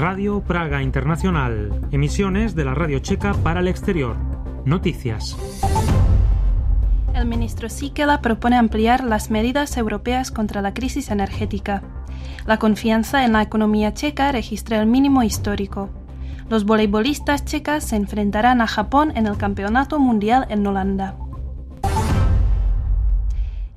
[0.00, 4.16] Radio Praga Internacional, emisiones de la radio checa para el exterior.
[4.64, 5.36] Noticias.
[7.14, 11.82] El ministro Sikela propone ampliar las medidas europeas contra la crisis energética.
[12.46, 15.90] La confianza en la economía checa registra el mínimo histórico.
[16.50, 21.14] Los voleibolistas checas se enfrentarán a Japón en el Campeonato Mundial en Holanda.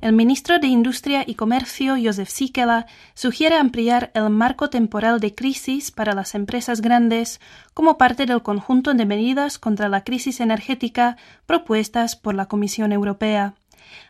[0.00, 5.92] El ministro de Industria y Comercio, Josef Sikela, sugiere ampliar el marco temporal de crisis
[5.92, 7.40] para las empresas grandes
[7.74, 11.16] como parte del conjunto de medidas contra la crisis energética
[11.46, 13.54] propuestas por la Comisión Europea.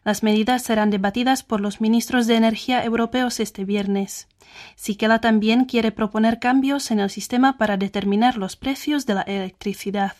[0.05, 4.29] Las medidas serán debatidas por los ministros de Energía europeos este viernes.
[4.77, 10.15] Sikela también quiere proponer cambios en el sistema para determinar los precios de la electricidad.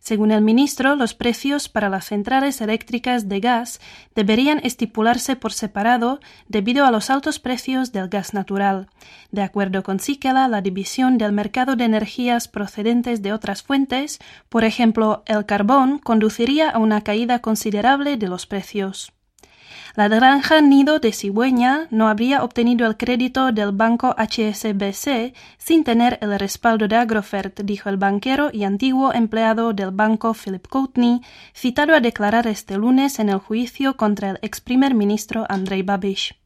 [0.00, 3.80] Según el ministro, los precios para las centrales eléctricas de gas
[4.14, 8.88] deberían estipularse por separado debido a los altos precios del gas natural.
[9.32, 14.64] De acuerdo con Sikela, la división del mercado de energías procedentes de otras fuentes, por
[14.64, 19.15] ejemplo el carbón, conduciría a una caída considerable de los precios.
[19.96, 26.18] La granja Nido de Cigüeña no habría obtenido el crédito del banco HSBC sin tener
[26.20, 31.22] el respaldo de Agrofert, dijo el banquero y antiguo empleado del banco Philip Courtney,
[31.54, 36.45] citado a declarar este lunes en el juicio contra el ex primer ministro Andrei Babiš.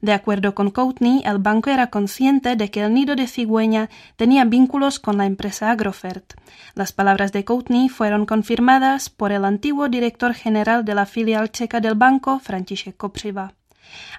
[0.00, 4.44] De acuerdo con Courtney, el banco era consciente de que el nido de cigüeña tenía
[4.44, 6.34] vínculos con la empresa Agrofert.
[6.74, 11.80] Las palabras de Courtney fueron confirmadas por el antiguo director general de la filial checa
[11.80, 13.54] del banco, František Kopřiva.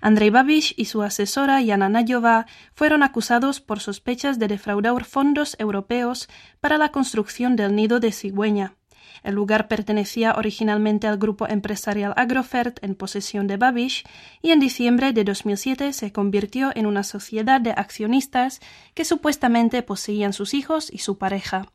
[0.01, 6.27] Andrei Babiš y su asesora Jana Najová fueron acusados por sospechas de defraudar fondos europeos
[6.59, 8.75] para la construcción del nido de cigüeña.
[9.23, 14.03] El lugar pertenecía originalmente al grupo empresarial Agrofert en posesión de Babish
[14.41, 18.59] y en diciembre de 2007 se convirtió en una sociedad de accionistas
[18.93, 21.67] que supuestamente poseían sus hijos y su pareja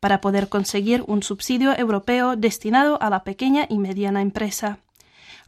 [0.00, 4.78] para poder conseguir un subsidio europeo destinado a la pequeña y mediana empresa.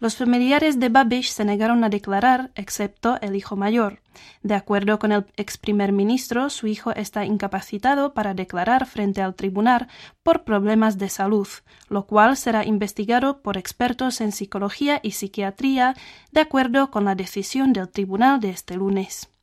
[0.00, 4.00] Los familiares de Babish se negaron a declarar, excepto el hijo mayor.
[4.43, 9.34] De acuerdo con el ex primer ministro, su hijo está incapacitado para declarar frente al
[9.34, 9.88] tribunal
[10.22, 11.49] por problemas de salud,
[11.88, 15.94] lo cual será investigado por expertos en psicología y psiquiatría,
[16.33, 19.34] de acuerdo con la decisión del tribunal de este lunes.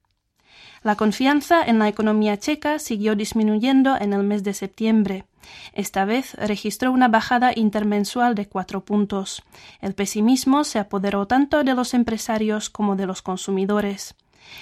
[0.84, 5.26] La confianza en la economía checa siguió disminuyendo en el mes de septiembre.
[5.74, 9.44] Esta vez registró una bajada intermensual de cuatro puntos.
[9.80, 14.16] El pesimismo se apoderó tanto de los empresarios como de los consumidores.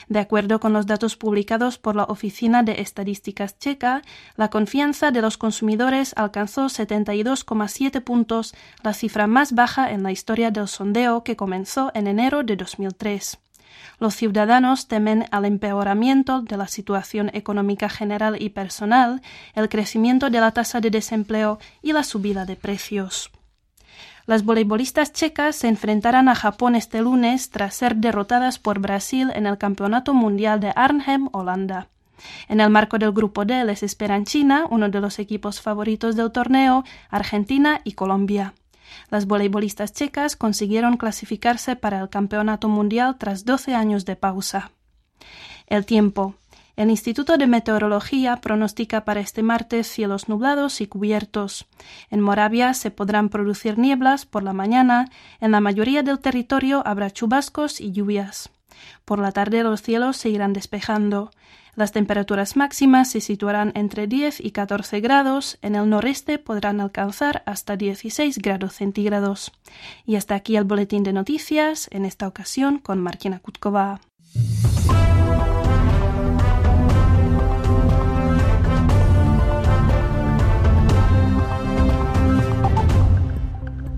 [0.09, 4.01] De acuerdo con los datos publicados por la Oficina de Estadísticas Checa,
[4.35, 8.53] la confianza de los consumidores alcanzó 72,7 puntos,
[8.83, 13.39] la cifra más baja en la historia del sondeo que comenzó en enero de 2003.
[13.99, 19.21] Los ciudadanos temen al empeoramiento de la situación económica general y personal,
[19.55, 23.31] el crecimiento de la tasa de desempleo y la subida de precios.
[24.25, 29.47] Las voleibolistas checas se enfrentarán a Japón este lunes tras ser derrotadas por Brasil en
[29.47, 31.87] el Campeonato Mundial de Arnhem, Holanda.
[32.47, 36.31] En el marco del grupo D les esperan China, uno de los equipos favoritos del
[36.31, 38.53] torneo, Argentina y Colombia.
[39.09, 44.71] Las voleibolistas checas consiguieron clasificarse para el Campeonato Mundial tras 12 años de pausa.
[45.67, 46.35] El tiempo.
[46.75, 51.67] El Instituto de Meteorología pronostica para este martes cielos nublados y cubiertos.
[52.09, 55.09] En Moravia se podrán producir nieblas por la mañana,
[55.41, 58.49] en la mayoría del territorio habrá chubascos y lluvias.
[59.03, 61.31] Por la tarde los cielos se irán despejando.
[61.79, 67.41] Las temperaturas máximas se situarán entre 10 y 14 grados, en el noreste podrán alcanzar
[67.45, 69.53] hasta 16 grados centígrados.
[70.05, 74.01] Y hasta aquí el boletín de noticias, en esta ocasión con Martina Kutkova.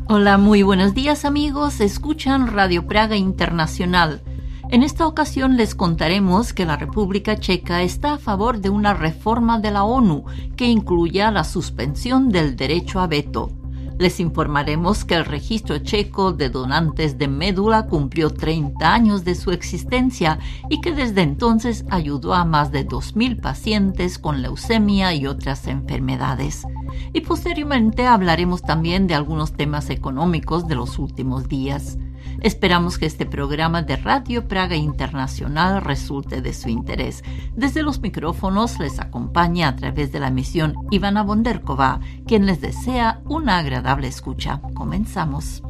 [0.07, 4.21] Hola, muy buenos días amigos, escuchan Radio Praga Internacional
[4.71, 9.59] en esta ocasión les contaremos que la República Checa está a favor de una reforma
[9.59, 10.23] de la ONU
[10.55, 13.51] que incluya la suspensión del derecho a veto.
[13.99, 19.51] Les informaremos que el registro checo de donantes de médula cumplió 30 años de su
[19.51, 20.39] existencia
[20.69, 26.63] y que desde entonces ayudó a más de 2.000 pacientes con leucemia y otras enfermedades.
[27.11, 31.97] Y posteriormente hablaremos también de algunos temas económicos de los últimos días.
[32.41, 37.23] Esperamos que este programa de Radio Praga Internacional resulte de su interés.
[37.55, 43.21] Desde los micrófonos les acompaña a través de la emisión Ivana Bonderkova, quien les desea
[43.25, 44.61] una agradable escucha.
[44.73, 45.61] Comenzamos.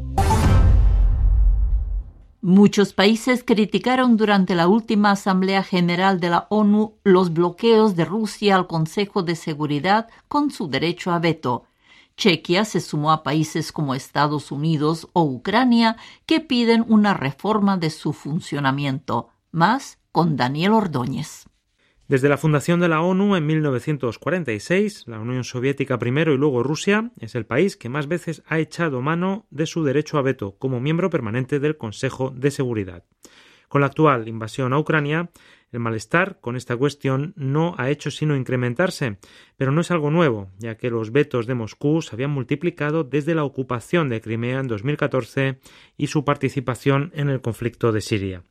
[2.43, 8.55] Muchos países criticaron durante la última Asamblea General de la ONU los bloqueos de Rusia
[8.55, 11.65] al Consejo de Seguridad con su derecho a veto.
[12.21, 15.97] Chequia se sumó a países como Estados Unidos o Ucrania
[16.27, 19.29] que piden una reforma de su funcionamiento.
[19.49, 21.45] Más con Daniel Ordóñez.
[22.07, 27.09] Desde la fundación de la ONU en 1946, la Unión Soviética primero y luego Rusia
[27.19, 30.79] es el país que más veces ha echado mano de su derecho a veto como
[30.79, 33.03] miembro permanente del Consejo de Seguridad.
[33.67, 35.31] Con la actual invasión a Ucrania,
[35.71, 39.17] el malestar con esta cuestión no ha hecho sino incrementarse,
[39.57, 43.35] pero no es algo nuevo, ya que los vetos de Moscú se habían multiplicado desde
[43.35, 45.59] la ocupación de Crimea en 2014
[45.97, 48.43] y su participación en el conflicto de Siria.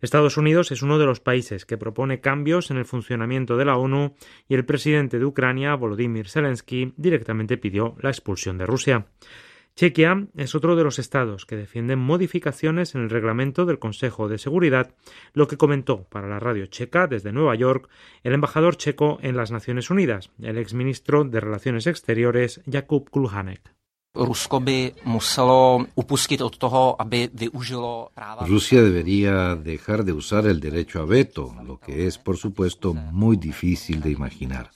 [0.00, 3.76] Estados Unidos es uno de los países que propone cambios en el funcionamiento de la
[3.76, 4.14] ONU
[4.48, 9.06] y el presidente de Ucrania, Volodymyr Zelensky, directamente pidió la expulsión de Rusia.
[9.76, 14.38] Chequia es otro de los estados que defienden modificaciones en el reglamento del Consejo de
[14.38, 14.94] Seguridad,
[15.32, 17.88] lo que comentó para la radio checa desde Nueva York
[18.22, 23.74] el embajador checo en las Naciones Unidas, el exministro de Relaciones Exteriores Jakub Kulhanek.
[28.46, 33.36] Rusia debería dejar de usar el derecho a veto, lo que es, por supuesto, muy
[33.36, 34.70] difícil de imaginar.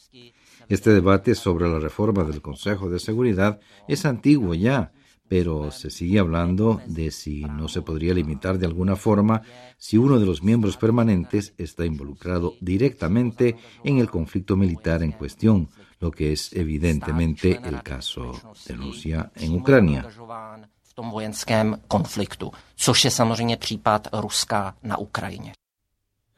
[0.69, 4.93] Este debate sobre la reforma del Consejo de Seguridad es antiguo ya,
[5.27, 9.43] pero se sigue hablando de si no se podría limitar de alguna forma
[9.79, 15.69] si uno de los miembros permanentes está involucrado directamente en el conflicto militar en cuestión,
[16.01, 18.33] lo que es evidentemente el caso
[18.67, 20.07] de Rusia en Ucrania.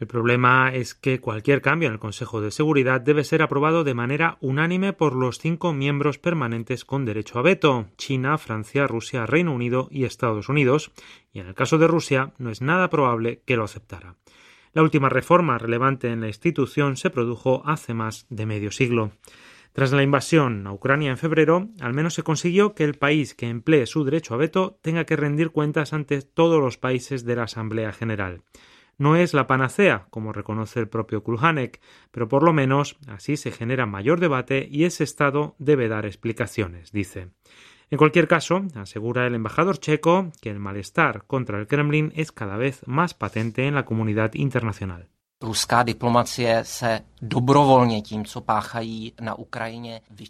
[0.01, 3.93] El problema es que cualquier cambio en el Consejo de Seguridad debe ser aprobado de
[3.93, 9.53] manera unánime por los cinco miembros permanentes con derecho a veto China, Francia, Rusia, Reino
[9.53, 10.91] Unido y Estados Unidos,
[11.35, 14.17] y en el caso de Rusia no es nada probable que lo aceptara.
[14.73, 19.13] La última reforma relevante en la institución se produjo hace más de medio siglo.
[19.75, 23.51] Tras la invasión a Ucrania en febrero, al menos se consiguió que el país que
[23.51, 27.43] emplee su derecho a veto tenga que rendir cuentas ante todos los países de la
[27.43, 28.41] Asamblea General.
[29.01, 31.81] No es la panacea, como reconoce el propio Kulhanek,
[32.11, 36.93] pero por lo menos así se genera mayor debate y ese Estado debe dar explicaciones,
[36.93, 37.31] dice.
[37.89, 42.59] En cualquier caso, asegura el embajador checo que el malestar contra el Kremlin es cada
[42.59, 45.09] vez más patente en la comunidad internacional.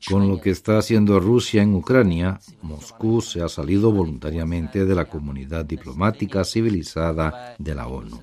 [0.08, 5.06] Con lo que está haciendo Rusia en Ucrania, Moscú se ha salido voluntariamente de la
[5.06, 8.20] comunidad diplomática civilizada de la ONU.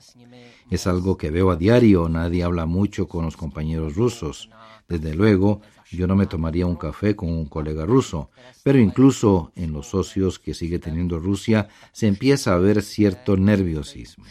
[0.72, 4.50] Es algo que veo a diario, nadie habla mucho con los compañeros rusos.
[4.88, 5.60] Desde luego,
[5.92, 8.30] yo no me tomaría un café con un colega ruso,
[8.64, 14.24] pero incluso en los socios que sigue teniendo Rusia se empieza a ver cierto nerviosismo.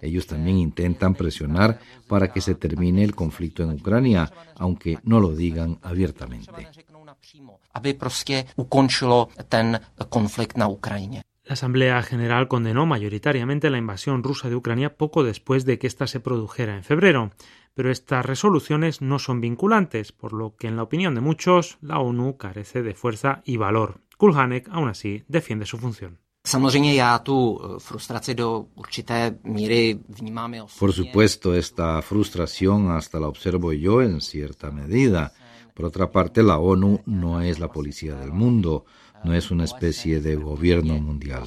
[0.00, 5.34] Ellos también intentan presionar para que se termine el conflicto en Ucrania, aunque no lo
[5.34, 6.68] digan abiertamente.
[11.44, 16.06] La Asamblea General condenó mayoritariamente la invasión rusa de Ucrania poco después de que ésta
[16.06, 17.32] se produjera en febrero,
[17.74, 21.98] pero estas resoluciones no son vinculantes, por lo que en la opinión de muchos la
[21.98, 24.00] ONU carece de fuerza y valor.
[24.16, 26.18] Kulhanek aún así defiende su función.
[30.78, 35.32] Por supuesto, esta frustración hasta la observo yo en cierta medida.
[35.74, 38.84] Por otra parte, la ONU no es la policía del mundo,
[39.24, 41.44] no es una especie de gobierno mundial.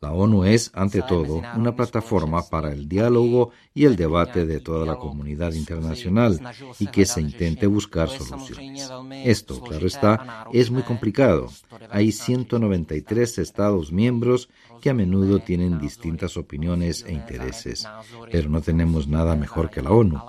[0.00, 4.84] La ONU es, ante todo, una plataforma para el diálogo y el debate de toda
[4.84, 6.40] la comunidad internacional
[6.78, 8.90] y que se intente buscar soluciones.
[9.24, 11.48] Esto, claro está, es muy complicado.
[11.90, 14.48] Hay 193 Estados miembros
[14.80, 17.88] que a menudo tienen distintas opiniones e intereses,
[18.30, 20.20] pero no tenemos nada mejor que la ONU.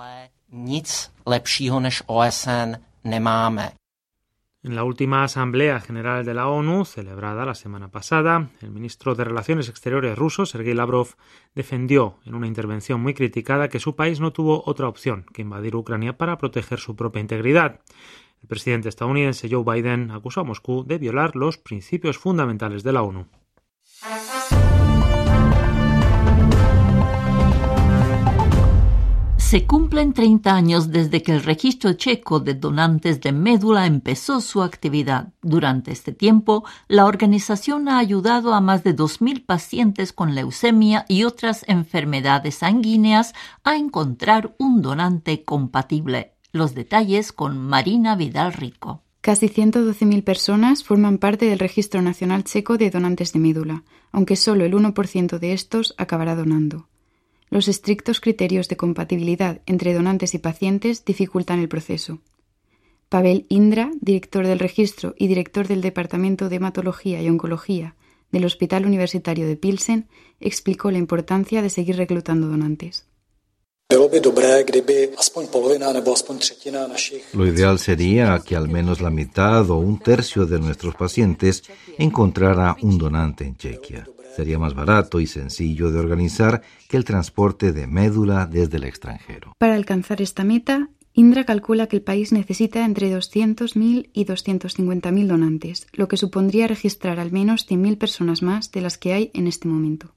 [4.66, 9.22] En la última Asamblea General de la ONU, celebrada la semana pasada, el ministro de
[9.22, 11.14] Relaciones Exteriores ruso, Sergei Lavrov,
[11.54, 15.76] defendió en una intervención muy criticada que su país no tuvo otra opción que invadir
[15.76, 17.78] Ucrania para proteger su propia integridad.
[18.42, 23.02] El presidente estadounidense Joe Biden acusó a Moscú de violar los principios fundamentales de la
[23.02, 23.28] ONU.
[29.48, 34.60] Se cumplen 30 años desde que el registro checo de donantes de médula empezó su
[34.60, 35.34] actividad.
[35.40, 41.22] Durante este tiempo, la organización ha ayudado a más de 2.000 pacientes con leucemia y
[41.22, 46.32] otras enfermedades sanguíneas a encontrar un donante compatible.
[46.50, 49.04] Los detalles con Marina Vidal Rico.
[49.20, 54.64] Casi 112.000 personas forman parte del Registro Nacional Checo de Donantes de Médula, aunque solo
[54.64, 56.88] el 1% de estos acabará donando.
[57.50, 62.18] Los estrictos criterios de compatibilidad entre donantes y pacientes dificultan el proceso.
[63.08, 67.94] Pavel Indra, director del registro y director del Departamento de Hematología y Oncología
[68.32, 70.08] del Hospital Universitario de Pilsen,
[70.40, 73.06] explicó la importancia de seguir reclutando donantes.
[73.88, 74.10] Lo
[77.46, 81.62] ideal sería que al menos la mitad o un tercio de nuestros pacientes
[81.96, 84.08] encontrara un donante en Chequia.
[84.34, 89.52] Sería más barato y sencillo de organizar que el transporte de médula desde el extranjero.
[89.58, 95.86] Para alcanzar esta meta, Indra calcula que el país necesita entre 200.000 y 250.000 donantes,
[95.94, 99.66] lo que supondría registrar al menos 100.000 personas más de las que hay en este
[99.66, 100.14] momento.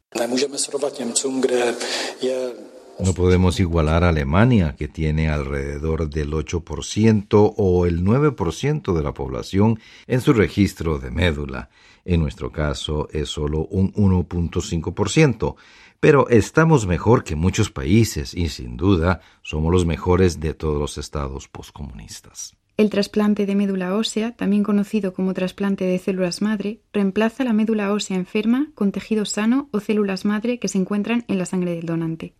[2.99, 9.13] No podemos igualar a Alemania, que tiene alrededor del 8% o el 9% de la
[9.13, 11.69] población en su registro de médula.
[12.05, 15.55] En nuestro caso es solo un 1.5%,
[15.99, 20.97] pero estamos mejor que muchos países y sin duda somos los mejores de todos los
[20.97, 22.55] estados postcomunistas.
[22.77, 27.91] El trasplante de médula ósea, también conocido como trasplante de células madre, reemplaza la médula
[27.91, 31.85] ósea enferma con tejido sano o células madre que se encuentran en la sangre del
[31.85, 32.35] donante.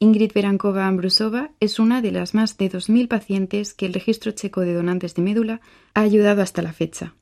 [0.00, 4.60] Ingrid Berankova Ambrusova es una de las más de 2.000 pacientes que el registro checo
[4.60, 5.62] de donantes de médula
[5.94, 7.14] ha ayudado hasta la fecha.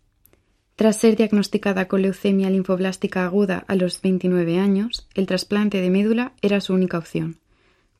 [0.76, 6.32] Tras ser diagnosticada con leucemia linfoblástica aguda a los 29 años, el trasplante de médula
[6.40, 7.38] era su única opción.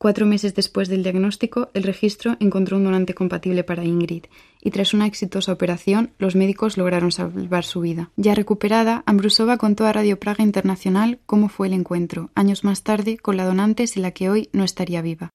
[0.03, 4.25] Cuatro meses después del diagnóstico, el registro encontró un donante compatible para Ingrid
[4.61, 8.11] y tras una exitosa operación, los médicos lograron salvar su vida.
[8.17, 13.17] Ya recuperada, Ambrusova contó a Radio Praga Internacional cómo fue el encuentro, años más tarde,
[13.17, 15.29] con la donante sin la que hoy no estaría viva.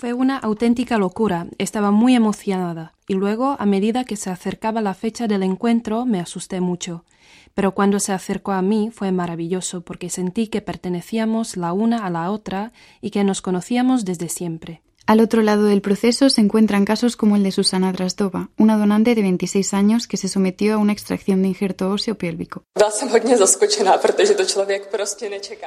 [0.00, 4.94] Fue una auténtica locura, estaba muy emocionada, y luego, a medida que se acercaba la
[4.94, 7.04] fecha del encuentro, me asusté mucho.
[7.52, 12.10] Pero cuando se acercó a mí fue maravilloso porque sentí que pertenecíamos la una a
[12.10, 14.82] la otra y que nos conocíamos desde siempre.
[15.08, 19.14] Al otro lado del proceso se encuentran casos como el de Susana Drasdova, una donante
[19.14, 22.64] de 26 años que se sometió a una extracción de injerto óseo pélvico.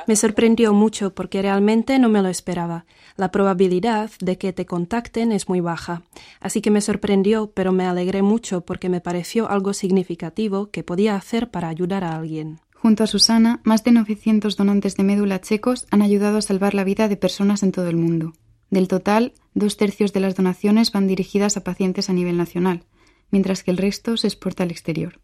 [0.06, 2.86] Me sorprendió mucho porque realmente no me lo esperaba.
[3.18, 6.04] La probabilidad de que te contacten es muy baja.
[6.40, 11.16] Así que me sorprendió, pero me alegré mucho porque me pareció algo significativo que podía
[11.16, 12.60] hacer para ayudar a alguien.
[12.76, 16.84] Junto a Susana, más de 900 donantes de médula checos han ayudado a salvar la
[16.84, 18.34] vida de personas en todo el mundo.
[18.72, 22.86] Del total, dos tercios de las donaciones van dirigidas a pacientes a nivel nacional,
[23.30, 25.20] mientras que el resto se exporta al exterior.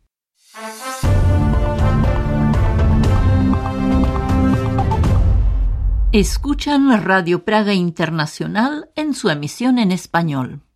[6.11, 10.66] Escuchan Radio Praga Internacional en su emisión en español.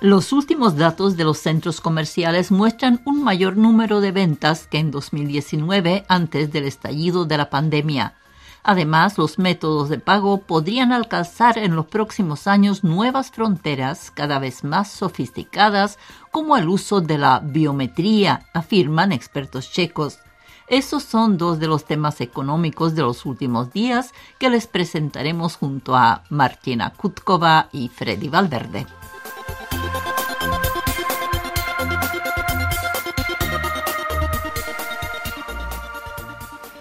[0.00, 4.92] Los últimos datos de los centros comerciales muestran un mayor número de ventas que en
[4.92, 8.14] 2019 antes del estallido de la pandemia.
[8.62, 14.62] Además, los métodos de pago podrían alcanzar en los próximos años nuevas fronteras cada vez
[14.62, 15.98] más sofisticadas,
[16.30, 20.20] como el uso de la biometría, afirman expertos checos.
[20.68, 25.96] Esos son dos de los temas económicos de los últimos días que les presentaremos junto
[25.96, 28.86] a Martina Kutkova y Freddy Valverde.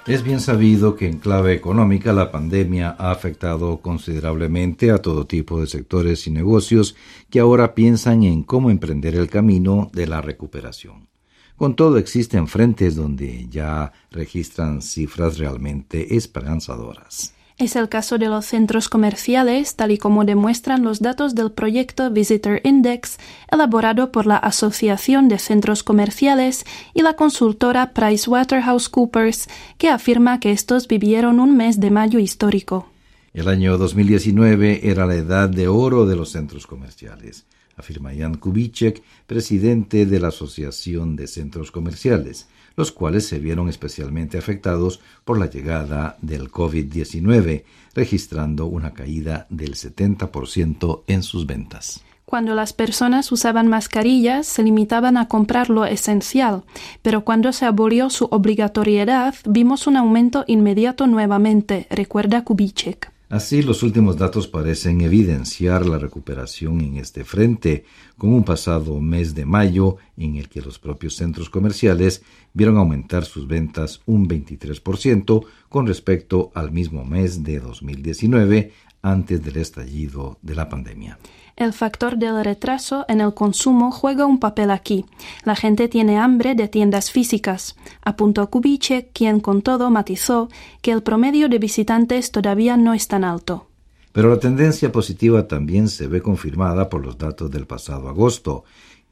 [0.08, 5.60] Es bien sabido que en clave económica la pandemia ha afectado considerablemente a todo tipo
[5.60, 6.96] de sectores y negocios
[7.30, 11.10] que ahora piensan en cómo emprender el camino de la recuperación.
[11.58, 17.34] Con todo existen frentes donde ya registran cifras realmente esperanzadoras.
[17.60, 22.12] Es el caso de los centros comerciales, tal y como demuestran los datos del proyecto
[22.12, 23.18] Visitor Index,
[23.52, 29.48] elaborado por la Asociación de Centros Comerciales y la consultora PricewaterhouseCoopers,
[29.80, 32.92] que afirma que estos vivieron un mes de mayo histórico.
[33.34, 37.48] El año 2019 era la edad de oro de los centros comerciales.
[37.76, 42.48] afirma Jan Kubitschek, presidente de la Asociación de Centros Comerciales,
[42.78, 49.74] los cuales se vieron especialmente afectados por la llegada del COVID-19, registrando una caída del
[49.74, 52.04] 70% en sus ventas.
[52.24, 56.64] Cuando las personas usaban mascarillas, se limitaban a comprar lo esencial,
[57.02, 63.17] pero cuando se abolió su obligatoriedad, vimos un aumento inmediato nuevamente, recuerda Kubitschek.
[63.30, 67.84] Así, los últimos datos parecen evidenciar la recuperación en este frente,
[68.18, 73.26] con un pasado mes de mayo en el que los propios centros comerciales vieron aumentar
[73.26, 80.56] sus ventas un 23% con respecto al mismo mes de 2019 antes del estallido de
[80.56, 81.20] la pandemia.
[81.58, 85.06] El factor del retraso en el consumo juega un papel aquí.
[85.44, 87.76] La gente tiene hambre de tiendas físicas.
[88.04, 90.50] Apuntó Kubiche, quien con todo matizó
[90.84, 93.66] que el promedio de visitantes todavía no es tan alto.
[94.12, 98.64] Pero la tendencia positiva también se ve confirmada por los datos del pasado agosto,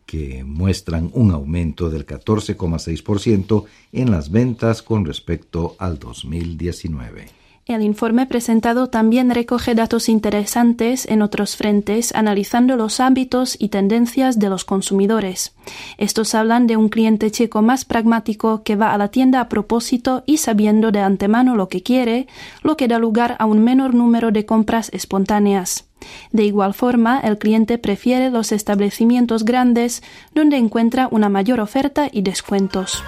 [0.05, 7.44] que muestran un aumento del 14,6% en las ventas con respecto al 2019.
[7.67, 14.38] El informe presentado también recoge datos interesantes en otros frentes, analizando los hábitos y tendencias
[14.38, 15.55] de los consumidores.
[15.98, 20.22] Estos hablan de un cliente checo más pragmático que va a la tienda a propósito
[20.27, 22.27] y sabiendo de antemano lo que quiere,
[22.62, 25.86] lo que da lugar a un menor número de compras espontáneas.
[26.31, 30.03] De igual forma, el cliente prefiere los establecimientos grandes
[30.36, 33.03] donde encuentra una mayor oferta y descuentos.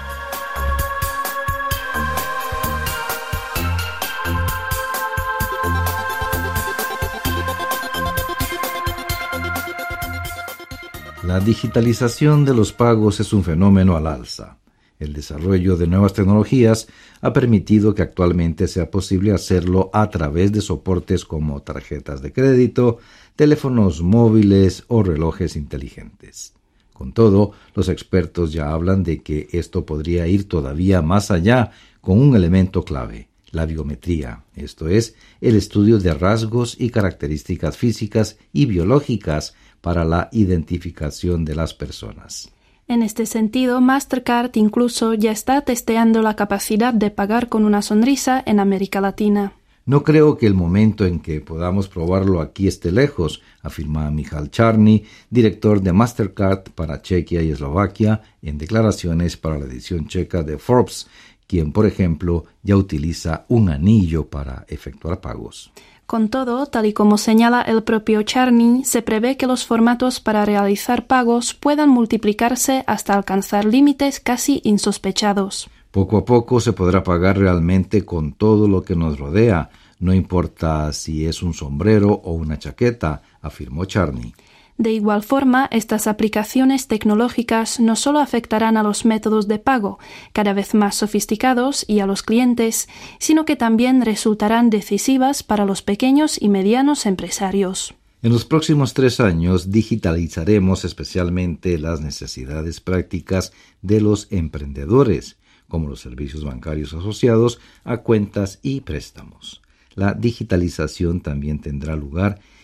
[11.28, 14.56] La digitalización de los pagos es un fenómeno al alza.
[14.98, 16.88] El desarrollo de nuevas tecnologías
[17.20, 22.96] ha permitido que actualmente sea posible hacerlo a través de soportes como tarjetas de crédito,
[23.36, 26.54] teléfonos móviles o relojes inteligentes.
[26.94, 32.18] Con todo, los expertos ya hablan de que esto podría ir todavía más allá con
[32.18, 38.64] un elemento clave, la biometría, esto es, el estudio de rasgos y características físicas y
[38.64, 42.50] biológicas para la identificación de las personas.
[42.88, 48.42] En este sentido, Mastercard incluso ya está testeando la capacidad de pagar con una sonrisa
[48.46, 49.52] en América Latina.
[49.88, 55.04] No creo que el momento en que podamos probarlo aquí esté lejos, afirma Michal Charny,
[55.30, 61.08] director de Mastercard para Chequia y Eslovaquia, en declaraciones para la edición checa de Forbes,
[61.46, 65.72] quien, por ejemplo, ya utiliza un anillo para efectuar pagos.
[66.08, 70.46] Con todo, tal y como señala el propio Charney, se prevé que los formatos para
[70.46, 75.68] realizar pagos puedan multiplicarse hasta alcanzar límites casi insospechados.
[75.90, 79.68] Poco a poco se podrá pagar realmente con todo lo que nos rodea,
[80.00, 84.32] no importa si es un sombrero o una chaqueta, afirmó Charney.
[84.78, 89.98] De igual forma, estas aplicaciones tecnológicas no solo afectarán a los métodos de pago,
[90.32, 92.88] cada vez más sofisticados, y a los clientes,
[93.18, 97.94] sino que también resultarán decisivas para los pequeños y medianos empresarios.
[98.22, 106.00] En los próximos tres años digitalizaremos especialmente las necesidades prácticas de los emprendedores, como los
[106.00, 109.60] servicios bancarios asociados a cuentas y préstamos.
[109.94, 112.57] La digitalización también tendrá lugar en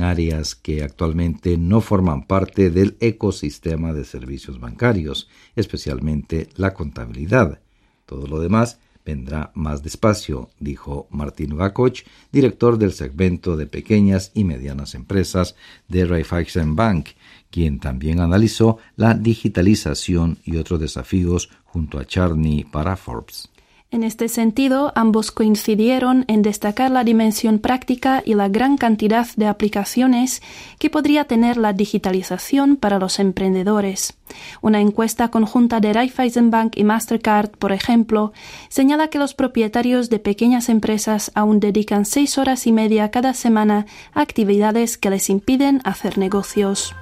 [0.00, 7.60] áreas que actualmente no forman parte del ecosistema de servicios bancarios, especialmente la contabilidad.
[8.04, 14.44] Todo lo demás vendrá más despacio, dijo Martín Vakoch, director del segmento de pequeñas y
[14.44, 15.54] medianas empresas
[15.88, 17.10] de Raiffeisen Bank,
[17.50, 23.48] quien también analizó la digitalización y otros desafíos junto a Charney para Forbes.
[23.90, 29.46] En este sentido, ambos coincidieron en destacar la dimensión práctica y la gran cantidad de
[29.46, 30.42] aplicaciones
[30.78, 34.18] que podría tener la digitalización para los emprendedores.
[34.60, 38.34] Una encuesta conjunta de Raiffeisenbank y Mastercard, por ejemplo,
[38.68, 43.86] señala que los propietarios de pequeñas empresas aún dedican seis horas y media cada semana
[44.12, 46.94] a actividades que les impiden hacer negocios.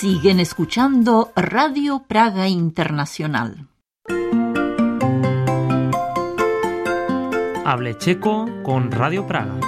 [0.00, 3.68] Siguen escuchando Radio Praga Internacional.
[7.66, 9.60] Hable checo con Radio Praga.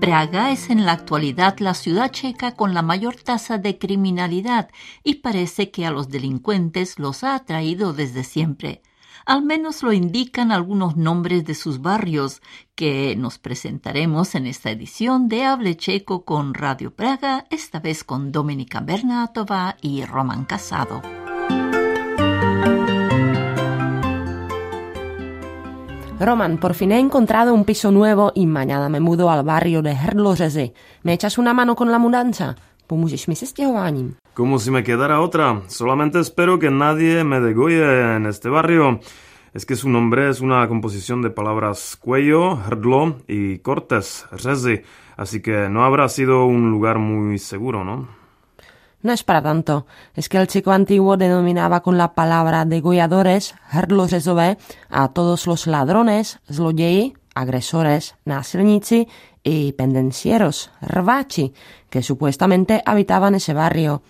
[0.00, 4.68] Praga es en la actualidad la ciudad checa con la mayor tasa de criminalidad
[5.02, 8.82] y parece que a los delincuentes los ha atraído desde siempre.
[9.26, 12.42] Al menos lo indican algunos nombres de sus barrios,
[12.74, 18.32] que nos presentaremos en esta edición de Hable Checo con Radio Praga, esta vez con
[18.32, 21.02] Dominika Bernatova y Roman Casado.
[26.18, 29.94] Roman, por fin he encontrado un piso nuevo y mañana me mudo al barrio de
[29.94, 30.72] Hrdlořezy.
[31.02, 32.54] ¿Me echas una mano con la mudanza?
[34.34, 35.60] Como si me quedara otra.
[35.68, 39.00] Solamente espero que nadie me degolle en este barrio.
[39.52, 44.80] Es que su nombre es una composición de palabras cuello, hrdlo y cortes, řezy.
[45.18, 48.08] Así que no habrá sido un lugar muy seguro, ¿no?
[49.02, 49.86] No es para tanto.
[50.14, 54.56] Es que el chico antiguo denominaba con la palabra degolladores, hrdlořezové,
[54.88, 59.08] a todos los ladrones, zloději, agresores, násilníci
[59.42, 61.52] y pendencieros, rvachi,
[61.90, 64.02] que supuestamente habitaban ese barrio.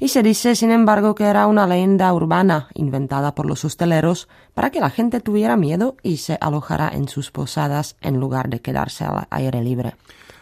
[0.00, 4.70] Y se dice, sin embargo, que era una leyenda urbana inventada por los hosteleros para
[4.70, 9.04] que la gente tuviera miedo y se alojara en sus posadas en lugar de quedarse
[9.04, 9.94] al aire libre.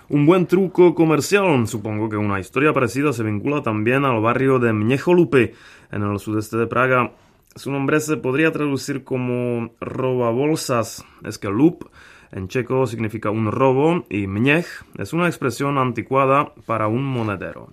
[0.09, 1.69] Un buen truco comercial.
[1.69, 5.55] Supongo que una historia parecida se vincula también al barrio de Mniecholupe,
[5.93, 7.13] en el sudeste de Praga.
[7.55, 11.05] Su nombre se podría traducir como roba bolsas.
[11.23, 11.85] Es que lup
[12.33, 14.67] en checo significa un robo y mniech
[14.99, 17.69] es una expresión anticuada para un monedero.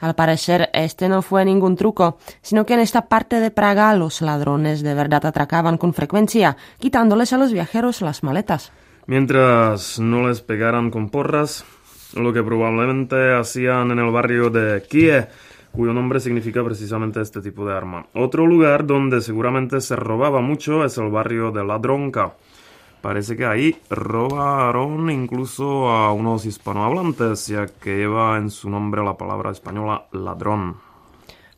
[0.00, 4.20] Al parecer, este no fue ningún truco, sino que en esta parte de Praga los
[4.20, 8.72] ladrones de verdad atracaban con frecuencia, quitándoles a los viajeros las maletas.
[9.06, 11.64] Mientras no les pegaran con porras,
[12.14, 15.28] lo que probablemente hacían en el barrio de Kiev,
[15.72, 18.06] cuyo nombre significa precisamente este tipo de arma.
[18.14, 22.34] Otro lugar donde seguramente se robaba mucho es el barrio de Ladronka.
[23.04, 29.18] Parece que ahí robaron incluso a unos hispanohablantes, ya que lleva en su nombre la
[29.18, 30.76] palabra española ladrón.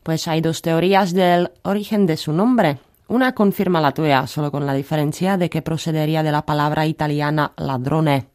[0.03, 2.79] Pues hay dos teorías del origen de su nombre.
[3.07, 7.53] Una confirma la tuya, solo con la diferencia de que procedería de la palabra italiana
[7.55, 8.25] ladrone.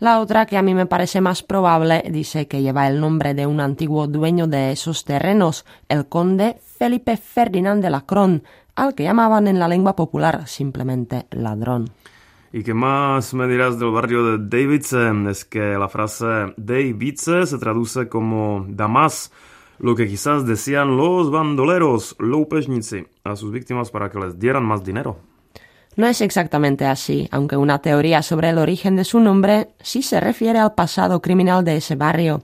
[0.00, 3.44] La otra, que a mí me parece más probable, dice que lleva el nombre de
[3.44, 8.42] un antiguo dueño de esos terrenos, el conde Felipe Ferdinand de Lacron,
[8.74, 11.90] al que llamaban en la lengua popular simplemente ladrón.
[12.50, 15.10] ¿Y qué más me dirás del barrio de Davidse?
[15.28, 16.24] Es que la frase
[16.56, 19.30] Davidse se traduce como Damas,
[19.78, 24.82] lo que quizás decían los bandoleros, loupežníci, a sus víctimas para que les dieran más
[24.82, 25.18] dinero.
[25.96, 30.18] No es exactamente así, aunque una teoría sobre el origen de su nombre sí se
[30.18, 32.42] refiere al pasado criminal de ese barrio.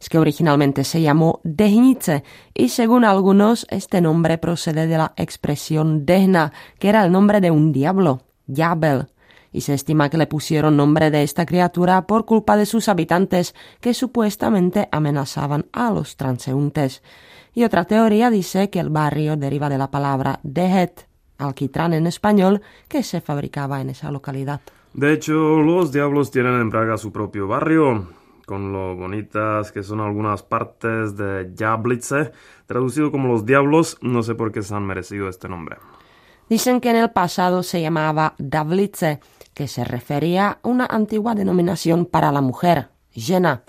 [0.00, 2.22] Es que originalmente se llamó Dehnice
[2.54, 7.50] y según algunos este nombre procede de la expresión Dehna, que era el nombre de
[7.50, 9.08] un diablo, Yabel,
[9.52, 13.54] y se estima que le pusieron nombre de esta criatura por culpa de sus habitantes
[13.80, 17.02] que supuestamente amenazaban a los transeúntes.
[17.54, 21.06] Y otra teoría dice que el barrio deriva de la palabra dehet,
[21.38, 24.60] alquitrán en español, que se fabricaba en esa localidad.
[24.94, 28.08] De hecho, los diablos tienen en Praga su propio barrio,
[28.46, 32.32] con lo bonitas que son algunas partes de Jablice,
[32.66, 35.76] traducido como los diablos, no sé por qué se han merecido este nombre.
[36.48, 39.20] Dicen que en el pasado se llamaba Davlice,
[39.54, 43.62] que se refería a una antigua denominación para la mujer, Jena.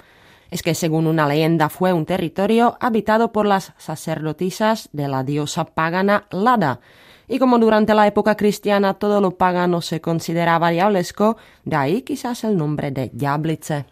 [0.52, 5.66] Es que según una leyenda fue un territorio habitado por las sacerdotisas de la diosa
[5.66, 6.80] pagana Lada,
[7.28, 12.44] y como durante la época cristiana todo lo pagano se consideraba diablesco, de ahí quizás
[12.44, 13.86] el nombre de Jablice.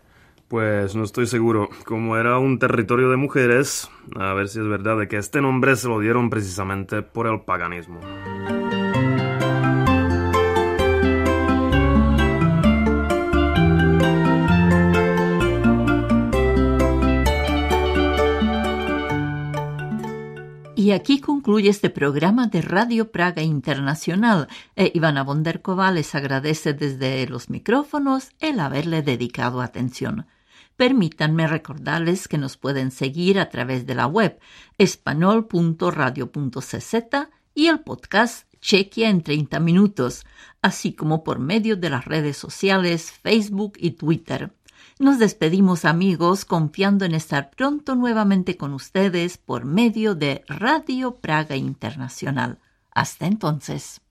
[0.48, 1.70] Pues no estoy seguro.
[1.86, 5.78] Como era un territorio de mujeres, a ver si es verdad de que este nombre
[5.78, 8.02] se lo dieron precisamente por el paganismo.
[20.92, 24.50] Y aquí concluye este programa de Radio Praga Internacional.
[24.76, 30.28] E Ivana Bonderkova les agradece desde los micrófonos el haberle dedicado atención.
[30.76, 34.38] Permítanme recordarles que nos pueden seguir a través de la web
[34.78, 36.96] espanol.radio.cz
[37.56, 40.26] y el podcast Chequia en 30 minutos,
[40.62, 44.52] así como por medio de las redes sociales Facebook y Twitter.
[45.02, 51.56] Nos despedimos amigos confiando en estar pronto nuevamente con ustedes por medio de Radio Praga
[51.56, 52.60] Internacional.
[52.92, 54.02] Hasta entonces.